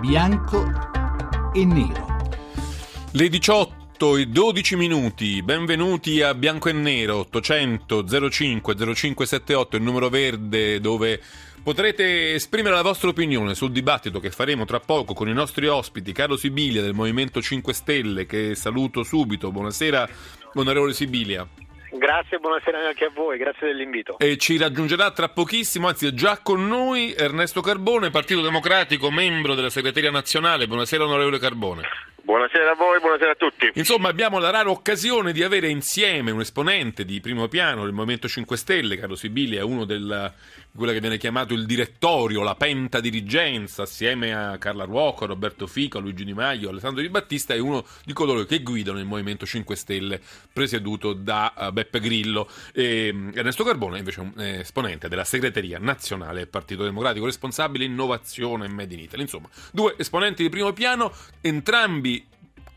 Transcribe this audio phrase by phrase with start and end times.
[0.00, 0.64] bianco
[1.52, 2.06] e nero.
[3.12, 10.08] Le 18 e 12 minuti, benvenuti a Bianco e Nero 800 05 0578, il numero
[10.08, 11.20] verde dove
[11.62, 16.12] potrete esprimere la vostra opinione sul dibattito che faremo tra poco con i nostri ospiti,
[16.12, 19.52] Carlo Sibilia del Movimento 5 Stelle, che saluto subito.
[19.52, 20.08] Buonasera,
[20.54, 21.46] onorevole Sibilia.
[21.92, 24.16] Grazie, buonasera anche a voi, grazie dell'invito.
[24.18, 29.54] E ci raggiungerà tra pochissimo, anzi è già con noi, Ernesto Carbone, Partito Democratico, membro
[29.54, 30.68] della segreteria nazionale.
[30.68, 31.82] Buonasera onorevole Carbone.
[32.22, 33.70] Buonasera a voi, buonasera a tutti.
[33.74, 38.28] Insomma, abbiamo la rara occasione di avere insieme un esponente di primo piano del Movimento
[38.28, 40.32] 5 Stelle, Carlo Sibilia, uno del
[40.74, 45.98] quello che viene chiamato il direttorio, la penta dirigenza, assieme a Carla Ruocco, Roberto Fico,
[45.98, 49.76] Luigi Di Maio, Alessandro Di Battista, è uno di coloro che guidano il Movimento 5
[49.76, 50.20] Stelle,
[50.52, 52.48] presieduto da uh, Beppe Grillo.
[52.72, 57.24] E, mm, Ernesto Carbone invece è un eh, esponente della segreteria nazionale del Partito Democratico,
[57.24, 59.22] responsabile innovazione e Made in Italy.
[59.22, 62.26] Insomma, due esponenti di primo piano, entrambi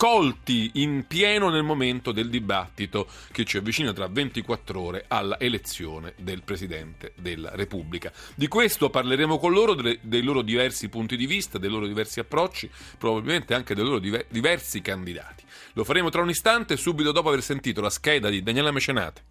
[0.03, 6.13] colti in pieno nel momento del dibattito che ci avvicina tra 24 ore alla elezione
[6.17, 8.11] del Presidente della Repubblica.
[8.35, 12.19] Di questo parleremo con loro, delle, dei loro diversi punti di vista, dei loro diversi
[12.19, 15.45] approcci, probabilmente anche dei loro diver- diversi candidati.
[15.71, 19.21] Lo faremo tra un istante, subito dopo aver sentito la scheda di Daniela Mecenate.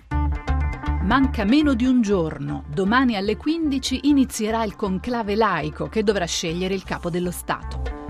[1.02, 2.64] Manca meno di un giorno.
[2.72, 8.01] Domani alle 15 inizierà il conclave laico che dovrà scegliere il capo dello Stato.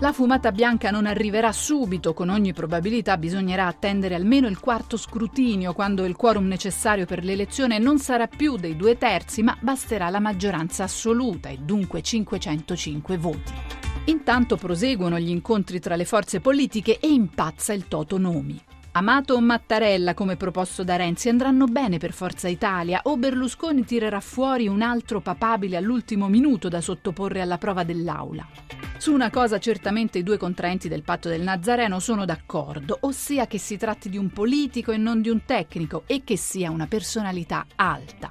[0.00, 5.72] La fumata bianca non arriverà subito, con ogni probabilità bisognerà attendere almeno il quarto scrutinio,
[5.72, 10.20] quando il quorum necessario per l'elezione non sarà più dei due terzi, ma basterà la
[10.20, 13.52] maggioranza assoluta e dunque 505 voti.
[14.06, 18.60] Intanto proseguono gli incontri tra le forze politiche e impazza il Toto Nomi.
[18.96, 24.20] Amato o Mattarella, come proposto da Renzi, andranno bene per Forza Italia o Berlusconi tirerà
[24.20, 28.46] fuori un altro papabile all'ultimo minuto da sottoporre alla prova dell'Aula.
[28.96, 33.58] Su una cosa certamente i due contraenti del patto del Nazareno sono d'accordo, ossia che
[33.58, 37.66] si tratti di un politico e non di un tecnico e che sia una personalità
[37.74, 38.28] alta.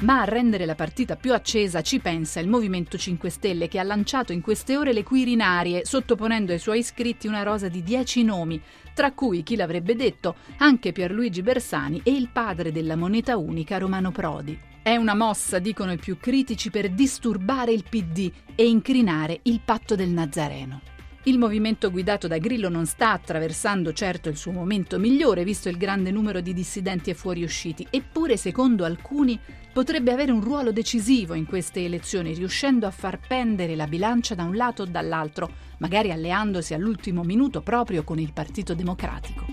[0.00, 3.82] Ma a rendere la partita più accesa ci pensa il Movimento 5 Stelle che ha
[3.82, 8.60] lanciato in queste ore le quirinarie, sottoponendo ai suoi iscritti una rosa di 10 nomi,
[8.94, 14.10] tra cui, chi l'avrebbe detto, anche Pierluigi Bersani e il padre della moneta unica Romano
[14.10, 14.58] Prodi.
[14.82, 19.96] È una mossa, dicono i più critici, per disturbare il PD e incrinare il patto
[19.96, 20.80] del Nazareno.
[21.24, 25.76] Il movimento guidato da Grillo non sta attraversando certo il suo momento migliore, visto il
[25.76, 29.38] grande numero di dissidenti e fuoriusciti, eppure, secondo alcuni,
[29.70, 34.44] potrebbe avere un ruolo decisivo in queste elezioni, riuscendo a far pendere la bilancia da
[34.44, 35.50] un lato o dall'altro,
[35.80, 39.44] magari alleandosi all'ultimo minuto proprio con il Partito Democratico.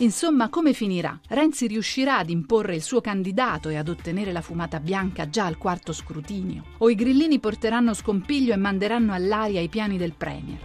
[0.00, 1.18] Insomma, come finirà?
[1.28, 5.58] Renzi riuscirà ad imporre il suo candidato e ad ottenere la fumata bianca già al
[5.58, 6.64] quarto scrutinio?
[6.78, 10.58] O i grillini porteranno scompiglio e manderanno all'aria i piani del Premier?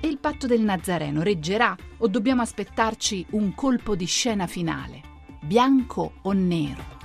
[0.00, 5.02] E il patto del Nazareno reggerà o dobbiamo aspettarci un colpo di scena finale?
[5.42, 6.98] Bianco o nero?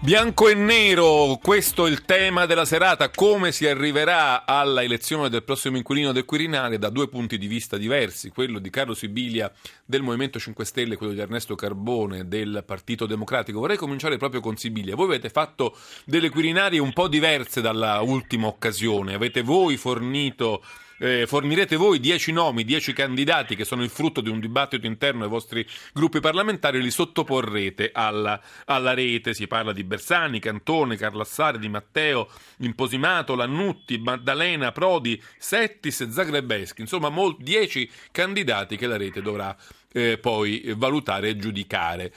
[0.00, 5.42] Bianco e nero, questo è il tema della serata, come si arriverà alla elezione del
[5.42, 9.52] prossimo inquilino del Quirinale da due punti di vista diversi, quello di Carlo Sibilia
[9.84, 13.58] del Movimento 5 Stelle e quello di Ernesto Carbone del Partito Democratico.
[13.58, 14.94] Vorrei cominciare proprio con Sibilia.
[14.94, 20.62] Voi avete fatto delle Quirinarie un po' diverse dalla ultima occasione, avete voi fornito
[20.98, 25.24] eh, fornirete voi 10 nomi, 10 candidati che sono il frutto di un dibattito interno
[25.24, 29.34] ai vostri gruppi parlamentari, li sottoporrete alla, alla rete.
[29.34, 32.28] Si parla di Bersani, Cantone, Carlassare, Di Matteo,
[32.58, 36.80] Imposimato, Lannutti, Maddalena, Prodi, Settis Zagrebeschi.
[36.80, 39.56] Insomma, 10 candidati che la rete dovrà
[39.92, 42.12] eh, poi valutare e giudicare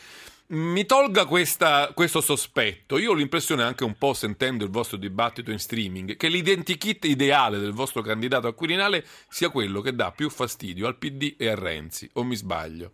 [0.51, 2.97] mi tolga questa, questo sospetto.
[2.97, 7.57] Io ho l'impressione, anche un po' sentendo il vostro dibattito in streaming, che l'identikit ideale
[7.59, 11.56] del vostro candidato a Quirinale sia quello che dà più fastidio al PD e a
[11.56, 12.09] Renzi.
[12.13, 12.91] O mi sbaglio?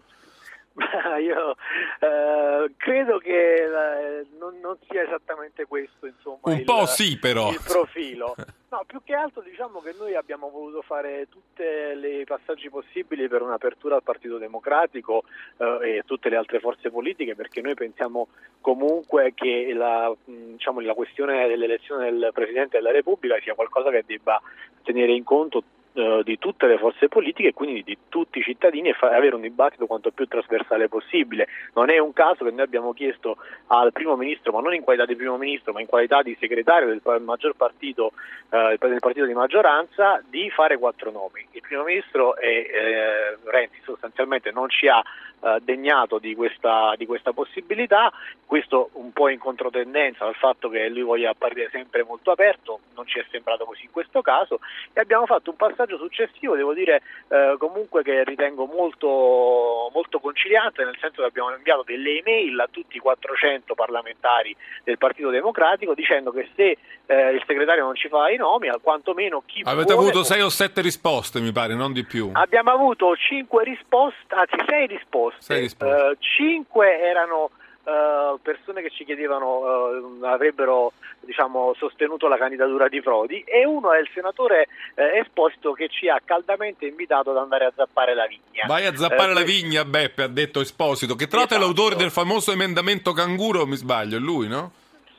[1.21, 1.55] Io
[1.99, 7.49] eh, credo che eh, non, non, sia esattamente questo insomma, un il, po' sì però.
[7.51, 8.35] il profilo.
[8.69, 13.41] No più che altro diciamo che noi abbiamo voluto fare tutti i passaggi possibili per
[13.41, 15.23] un'apertura al Partito Democratico
[15.55, 18.27] eh, e a tutte le altre forze politiche perché noi pensiamo
[18.59, 24.41] comunque che la, diciamo, la questione dell'elezione del Presidente della Repubblica sia qualcosa che debba
[24.83, 25.63] tenere in conto
[25.97, 29.33] eh, di tutte le forze politiche e quindi di tutti i cittadini e fa- avere
[29.33, 31.47] un dibattito quanto più trasversale possibile.
[31.73, 35.05] Non è un caso che noi abbiamo chiesto al primo ministro, ma non in qualità
[35.05, 38.11] di primo ministro, ma in qualità di segretario del maggior partito,
[38.49, 41.47] eh, del partito di maggioranza, di fare quattro nomi.
[41.51, 45.03] Il primo ministro è, eh, Renzi sostanzialmente non ci ha
[45.39, 48.11] eh, degnato di questa, di questa, possibilità,
[48.43, 53.05] questo un po' in controtendenza dal fatto che lui voglia apparire sempre molto aperto, non
[53.05, 54.59] ci è sembrato così in questo caso
[54.93, 60.83] e abbiamo fatto un passaggio successivo, devo dire eh, comunque che ritengo molto, molto conciliante,
[60.83, 64.53] nel senso che abbiamo inviato delle email a tutti i 400 parlamentari
[64.83, 69.43] del Partito Democratico dicendo che se eh, il segretario non ci fa i nomi, quantomeno
[69.45, 72.31] chi Avete vuole, avuto 6 o 7 risposte, mi pare, non di più.
[72.33, 75.95] Abbiamo avuto 5 risposte, anzi 6 risposte Sei risposte.
[75.95, 77.51] Uh, cinque erano
[77.87, 83.93] uh, persone che ci chiedevano uh, avrebbero diciamo, sostenuto la candidatura di Frodi e uno
[83.93, 88.65] è il senatore Esposito che ci ha caldamente invitato ad andare a zappare la vigna.
[88.65, 91.73] Vai a zappare la vigna, Beppe, ha detto Esposito, che tra l'altro è Esatto.
[91.75, 94.71] l'autore del famoso emendamento canguro, mi sbaglio, è lui, no?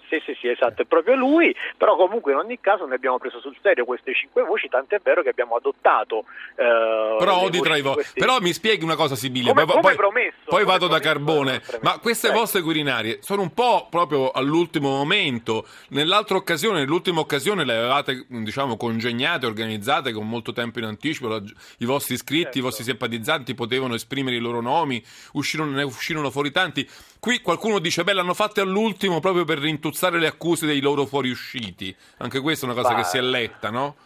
[0.08, 3.40] Sì, sì, sì, esatto, è proprio lui, però comunque in ogni caso noi abbiamo preso
[3.40, 6.24] sul serio queste cinque voci, tant'è vero che abbiamo adottato...
[6.56, 9.52] eh, Però odi voci tra i vo- questi- Però mi spieghi una cosa, Sibilia.
[9.52, 11.60] Come- poi, come poi- promesso, poi vado da promesso, Carbone.
[11.66, 12.42] come Ma queste Prego.
[12.42, 15.66] vostre Quirinarie sono un po' proprio all'ultimo momento.
[15.88, 21.28] Nell'altra occasione, nell'ultima occasione, le avevate, diciamo, congegnate, organizzate con molto tempo in anticipo.
[21.28, 21.42] La-
[21.78, 22.58] I vostri iscritti, Certo.
[22.58, 26.88] i vostri simpatizzanti potevano esprimere i loro nomi, uscirono, ne uscirono fuori tanti.
[27.20, 31.94] Qui qualcuno dice, beh, l'hanno fatte all'ultimo proprio per rintuzzare le accuse dei loro fuoriusciti.
[32.18, 33.96] Anche questa è una cosa Ma- che si è letta, no?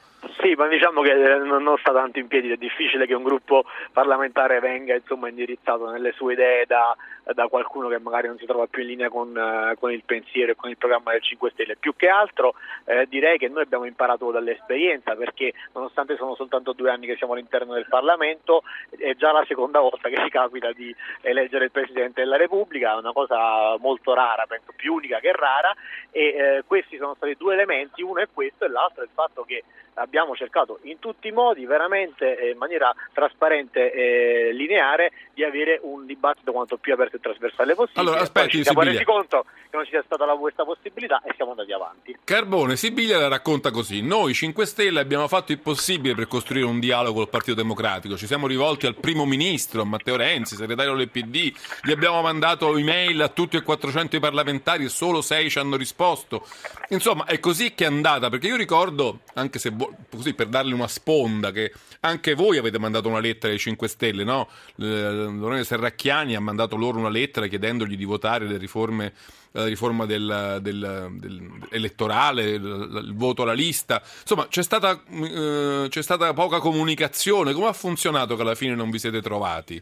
[0.40, 3.64] Sì, ma diciamo che eh, non sta tanto in piedi, è difficile che un gruppo
[3.92, 6.96] parlamentare venga insomma, indirizzato nelle sue idee da,
[7.34, 10.52] da qualcuno che magari non si trova più in linea con, eh, con il pensiero
[10.52, 11.76] e con il programma del 5 Stelle.
[11.76, 12.54] Più che altro
[12.84, 17.32] eh, direi che noi abbiamo imparato dall'esperienza perché nonostante sono soltanto due anni che siamo
[17.32, 18.62] all'interno del Parlamento,
[18.96, 22.98] è già la seconda volta che ci capita di eleggere il Presidente della Repubblica, è
[22.98, 25.74] una cosa molto rara, penso più unica che rara
[26.12, 29.42] e eh, questi sono stati due elementi, uno è questo e l'altro è il fatto
[29.42, 29.64] che
[29.94, 35.80] abbiamo cercato in tutti i modi, veramente eh, in maniera trasparente e lineare, di avere
[35.82, 38.00] un dibattito quanto più aperto e trasversale possibile.
[38.04, 41.32] Allora, aspetti, ci siamo resi conto che non ci sia stata la- questa possibilità e
[41.36, 42.16] siamo andati avanti.
[42.24, 44.02] Carbone, Sibilia la racconta così.
[44.02, 48.16] Noi 5 Stelle abbiamo fatto il possibile per costruire un dialogo col Partito Democratico.
[48.16, 51.52] Ci siamo rivolti al primo ministro, Matteo Renzi, segretario del PD.
[51.82, 55.76] Gli abbiamo mandato email a tutti e 400 i parlamentari e solo 6 ci hanno
[55.76, 56.46] risposto.
[56.90, 58.28] Insomma, è così che è andata.
[58.28, 59.72] Perché io ricordo, anche se
[60.10, 64.24] così per darle una sponda, che anche voi avete mandato una lettera ai 5 Stelle,
[64.24, 64.48] no?
[64.76, 69.12] L'onorevole Serracchiani ha mandato loro una lettera chiedendogli di votare le riforme
[69.54, 74.00] la riforma del, del- del- elettorale, il, il voto alla lista.
[74.22, 77.52] Insomma, c'è stata, eh, c'è stata poca comunicazione.
[77.52, 79.80] Come ha funzionato che alla fine non vi siete trovati?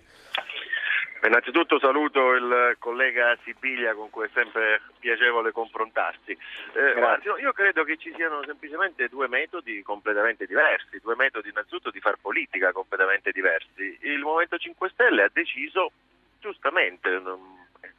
[1.22, 6.36] Innanzitutto saluto il collega Sibiglia con cui è sempre piacevole confrontarsi.
[6.72, 12.00] Eh, io credo che ci siano semplicemente due metodi completamente diversi, due metodi innanzitutto di
[12.00, 13.98] far politica completamente diversi.
[14.00, 15.92] Il Movimento 5 Stelle ha deciso,
[16.38, 17.10] giustamente,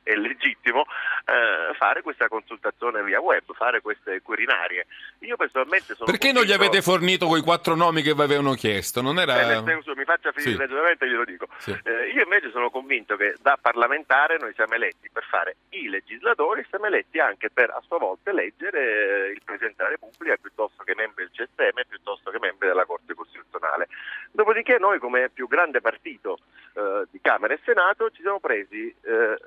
[0.04, 0.86] è legittimo,
[1.26, 4.86] eh, fare questa consultazione via web, fare queste quirinarie.
[5.20, 8.54] Io personalmente sono Perché non gli convinto- avete fornito quei quattro nomi che vi avevano
[8.54, 9.02] chiesto?
[9.02, 9.46] Non Eh, era...
[9.46, 10.58] nel senso, mi faccia finire Sì.
[10.58, 11.48] brevemente, glielo dico.
[11.58, 11.72] Sì.
[11.84, 16.66] Eh, io invece sono convinto che da parlamentare noi siamo eletti per fare i legislatori,
[16.70, 18.80] siamo eletti anche per a sua volta eleggere
[19.28, 23.14] eh, il Presidente della Repubblica piuttosto che membri del CSM, piuttosto che membri della Corte
[23.14, 23.88] Costituzionale.
[24.32, 26.40] Dopodiché noi come più grande partito
[26.74, 29.38] eh, di Camera e Senato ci siamo presi eh,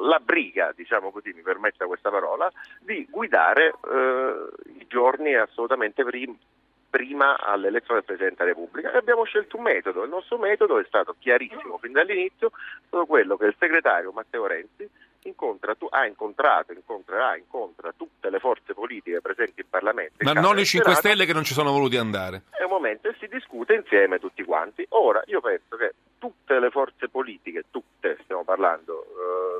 [0.00, 2.50] la briga, diciamo così, mi permetta questa parola,
[2.80, 4.48] di guidare eh,
[4.78, 6.36] i giorni assolutamente prim-
[6.90, 10.02] prima all'elezione del Presidente della Repubblica e abbiamo scelto un metodo.
[10.04, 14.46] Il nostro metodo è stato chiarissimo fin dall'inizio, è stato quello che il segretario Matteo
[14.46, 14.88] Renzi
[15.22, 20.24] incontra, tu- ha incontrato, incontrerà, incontra tutte le forze politiche presenti in Parlamento.
[20.24, 22.42] Ma non e i 5 Senato, Stelle che non ci sono voluti andare.
[22.50, 24.86] è un momento e si discute insieme tutti quanti.
[24.90, 29.57] Ora, io penso che tutte le forze politiche, tutte stiamo parlando, eh,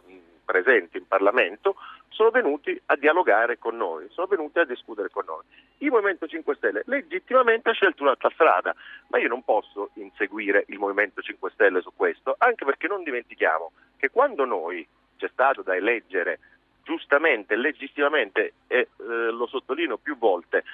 [0.49, 1.77] presenti in Parlamento,
[2.09, 5.43] sono venuti a dialogare con noi, sono venuti a discutere con noi.
[5.79, 8.75] Il Movimento 5 Stelle legittimamente ha scelto un'altra strada,
[9.09, 13.73] ma io non posso inseguire il Movimento 5 Stelle su questo, anche perché non dimentichiamo
[13.99, 14.87] che quando noi
[15.19, 16.39] c'è stato da eleggere
[16.83, 20.65] giustamente, legittimamente, e eh, lo sottolineo più volte,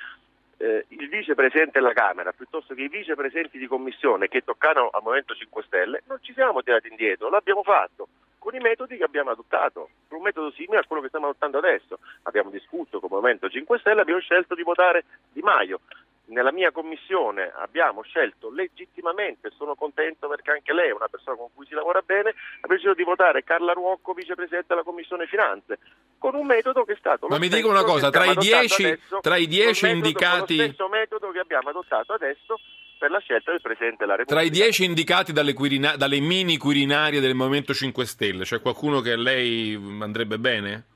[0.59, 5.35] eh, il vicepresidente della Camera piuttosto che i vicepresidenti di commissione che toccano al Movimento
[5.35, 8.07] 5 Stelle, non ci siamo tirati indietro, l'abbiamo fatto
[8.45, 11.99] con i metodi che abbiamo adottato, un metodo simile a quello che stiamo adottando adesso.
[12.25, 15.81] Abbiamo discusso con il Movimento 5 Stelle, abbiamo scelto di votare Di Maio.
[16.27, 21.49] nella mia commissione abbiamo scelto legittimamente, sono contento perché anche lei è una persona con
[21.55, 25.79] cui si lavora bene, ha deciso di votare Carla Ruocco, vicepresidente della commissione finanze,
[26.19, 27.27] con un metodo che è stato...
[27.29, 30.57] Ma mi dico una cosa, tra i, dieci, adesso, tra i dieci indicati...
[30.57, 32.61] Lo stesso metodo che abbiamo adottato adesso
[33.05, 34.41] per la scelta del Presidente della Repubblica.
[34.41, 39.03] Tra i dieci indicati dalle, Quirina- dalle mini Quirinarie del Movimento 5 Stelle, c'è qualcuno
[39.03, 40.87] che a lei andrebbe bene?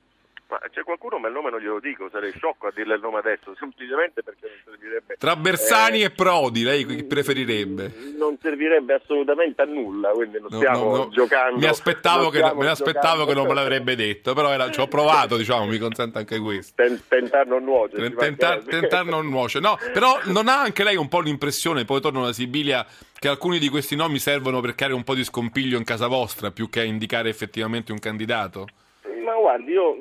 [0.49, 3.19] Ma c'è qualcuno, ma il nome non glielo dico, sarei sciocco a dirle il nome
[3.19, 5.15] adesso, semplicemente perché non servirebbe.
[5.19, 7.93] Tra Bersani eh, e Prodi, lei chi preferirebbe?
[8.17, 11.59] Non servirebbe assolutamente a nulla, quindi non stiamo no, no, giocando.
[11.59, 15.37] Mi aspettavo, che, mi aspettavo che, non me l'avrebbe detto, però era, ci ho provato,
[15.37, 16.73] diciamo, mi consente anche questo.
[17.07, 18.11] tentar non nuoce.
[18.15, 22.25] Tentar, tentar non nuoce, no, però non ha anche lei un po' l'impressione, poi torno
[22.25, 22.83] da Sibilia,
[23.19, 26.49] che alcuni di questi nomi servono per creare un po' di scompiglio in casa vostra,
[26.49, 28.65] più che a indicare effettivamente un candidato?
[29.23, 29.95] Ma guardi, io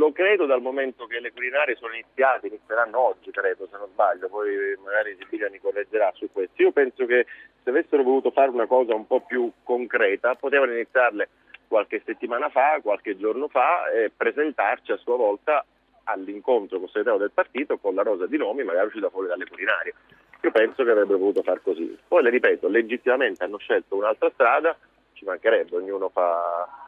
[0.00, 4.30] lo credo dal momento che le culinarie sono iniziate, inizieranno oggi credo se non sbaglio,
[4.30, 6.62] poi magari Sibilia mi correggerà su questo.
[6.62, 7.26] Io penso che
[7.62, 11.28] se avessero voluto fare una cosa un po' più concreta potevano iniziarle
[11.68, 15.64] qualche settimana fa, qualche giorno fa e presentarci a sua volta
[16.04, 19.46] all'incontro con il segretario del partito con la rosa di nomi magari uscita fuori dalle
[19.46, 19.94] culinarie.
[20.40, 21.96] Io penso che avrebbero voluto far così.
[22.08, 24.74] Poi le ripeto, legittimamente hanno scelto un'altra strada,
[25.12, 26.79] ci mancherebbe, ognuno fa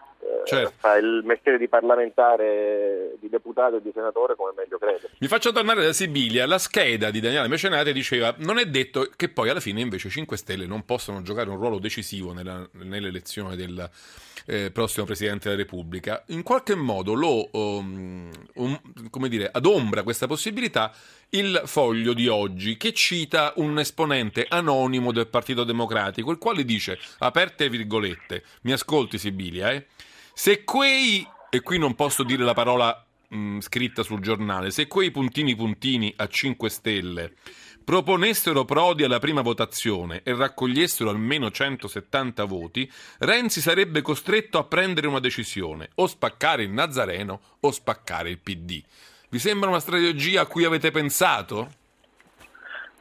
[0.44, 0.72] certo.
[0.76, 5.10] fa il mestiere di parlamentare, di deputato e di senatore come meglio crede.
[5.18, 6.46] Mi faccio tornare da Sibilia.
[6.46, 10.36] La scheda di Daniele Mecenate diceva non è detto che poi alla fine invece 5
[10.36, 13.90] Stelle non possono giocare un ruolo decisivo nella, nell'elezione del
[14.46, 16.22] eh, prossimo Presidente della Repubblica.
[16.28, 20.92] In qualche modo lo, um, um, come dire, adombra questa possibilità
[21.30, 26.98] il foglio di oggi che cita un esponente anonimo del Partito Democratico, il quale dice,
[27.18, 29.86] aperte virgolette, mi ascolti Sibilia, eh?
[30.34, 34.86] Se quei, e qui non posso dire la parola mh, mm, scritta sul giornale, se
[34.86, 37.34] quei puntini puntini a 5 stelle
[37.82, 45.06] proponessero Prodi alla prima votazione e raccogliessero almeno 170 voti, Renzi sarebbe costretto a prendere
[45.06, 48.82] una decisione, o spaccare il Nazareno o spaccare il PD.
[49.28, 51.80] Vi sembra una strategia a cui avete pensato?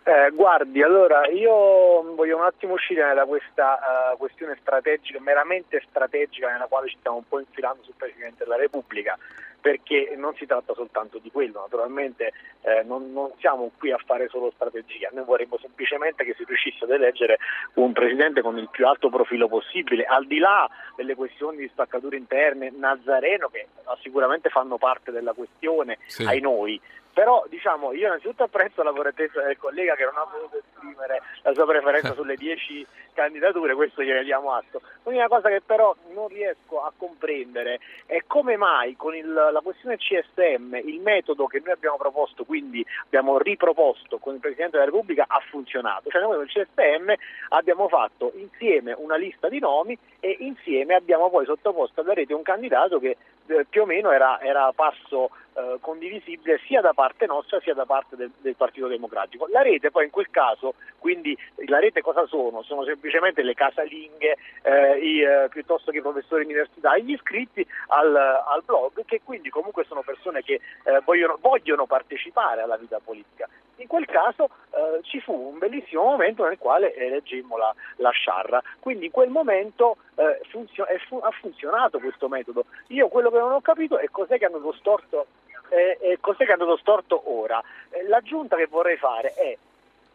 [0.04, 6.50] Eh, guardi, allora io voglio un attimo uscire da questa uh, questione strategica, meramente strategica,
[6.50, 9.16] nella quale ci stiamo un po' infilando sul Presidente della Repubblica,
[9.62, 14.28] perché non si tratta soltanto di quello, naturalmente eh, non, non, siamo qui a fare
[14.28, 17.38] solo strategia, noi vorremmo semplicemente che si riuscisse ad eleggere
[17.76, 22.18] un Presidente con il più alto profilo possibile, al di là delle questioni di spaccature
[22.18, 23.68] interne, Nazareno, che
[24.02, 26.26] sicuramente fanno parte della questione, sì.
[26.26, 26.82] ai noi,
[27.14, 31.54] però diciamo io innanzitutto apprezzo la correttezza del collega che non ha voluto esprimere la
[31.54, 34.82] sua preferenza sulle dieci candidature, questo gliene diamo atto.
[35.04, 39.98] L'unica cosa che però non riesco a comprendere è come mai con il, la questione
[39.98, 45.26] CSM il metodo che noi abbiamo proposto, quindi abbiamo riproposto con il Presidente della Repubblica
[45.28, 46.10] ha funzionato.
[46.10, 47.14] Cioè noi con il CSM
[47.50, 52.44] abbiamo fatto insieme una lista di nomi e insieme abbiamo poi sottoposto alla rete un
[52.44, 53.18] candidato che
[53.52, 57.86] eh, più o meno era, era passo eh, condivisibile sia da parte nostra sia da
[57.86, 59.48] parte del, del, Partito Democratico.
[59.50, 62.62] La rete poi in quel caso, quindi la rete cosa sono?
[62.64, 68.16] Sono semplicemente le casalinghe eh, i, eh, piuttosto che i professori universitari, gli iscritti al,
[68.16, 70.54] al, blog che quindi comunque sono persone che
[70.84, 73.50] eh, vogliono, vogliono partecipare alla vita politica.
[73.78, 78.62] In quel caso eh, ci fu un bellissimo momento nel quale eleggemmo la, la Sciarra,
[78.80, 82.66] quindi in quel momento eh, funzio- fu- ha funzionato questo metodo.
[82.88, 85.28] Io quello che non ho capito è cos'è che hanno storto,
[85.70, 87.62] eh, cos'è che hanno storto ora.
[87.90, 89.58] Eh, l'aggiunta che vorrei fare è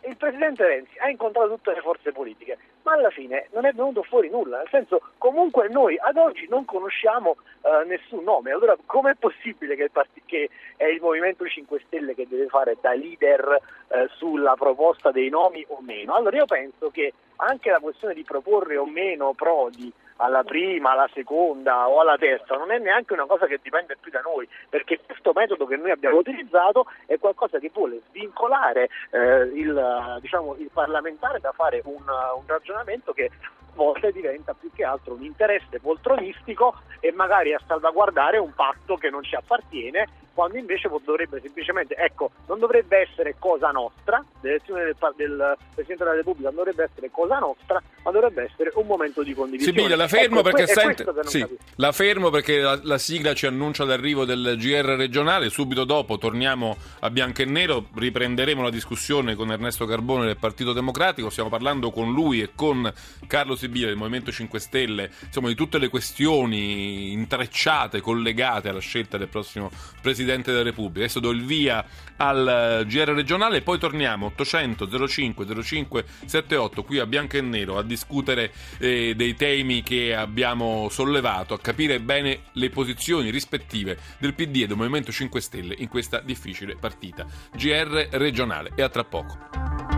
[0.06, 4.02] il Presidente Renzi ha incontrato tutte le forze politiche, ma alla fine non è venuto
[4.02, 9.14] fuori nulla, nel senso comunque noi ad oggi non conosciamo eh, nessun nome, allora com'è
[9.14, 14.09] possibile che, part- che, è il Movimento 5 Stelle che deve fare da leader eh,
[14.16, 16.14] sulla proposta dei nomi o meno?
[16.14, 21.08] Allora io penso che anche la questione di proporre o meno Prodi alla prima, alla
[21.12, 25.00] seconda o alla terza, non è neanche una cosa che dipende più da noi, perché
[25.04, 30.70] questo metodo che noi abbiamo utilizzato è qualcosa che vuole svincolare eh, il, diciamo, il,
[30.73, 33.30] parlamentare da fare un, un ragionamento che
[33.75, 39.11] volte diventa più che altro un interesse poltronistico e magari a salvaguardare un patto che
[39.11, 44.95] non ci appartiene quando invece dovrebbe semplicemente, ecco, non dovrebbe essere cosa nostra, l'elezione del,
[45.16, 49.33] del, Presidente della Repubblica non dovrebbe essere cosa nostra, ma dovrebbe essere un momento di
[49.33, 49.78] condivisione.
[49.78, 51.07] Sibiglia, la fermo ecco, perché, sente...
[51.23, 56.19] sì, la, fermo perché la, la, sigla ci annuncia l'arrivo del GR regionale, subito dopo
[56.19, 61.49] torniamo a bianco e nero, riprenderemo la discussione con Ernesto Carbone del Partito Democratico, stiamo
[61.49, 62.93] parlando con lui e con
[63.26, 69.16] Carlo Sibiglia del Movimento 5 Stelle, insomma di tutte le questioni intrecciate, collegate alla scelta
[69.16, 69.71] del prossimo
[70.02, 71.04] Presidente Presidente della Repubblica.
[71.04, 71.85] Adesso do il via
[72.16, 77.40] al eh, GR regionale e poi torniamo 800 05 05 78 qui a bianco e
[77.40, 83.99] nero a discutere eh, dei temi che abbiamo sollevato, a capire bene le posizioni rispettive
[84.18, 87.26] del PD e del Movimento 5 Stelle in questa difficile partita.
[87.54, 89.96] GR regionale e a tra poco.